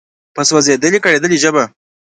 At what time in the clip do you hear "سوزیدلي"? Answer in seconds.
0.49-0.99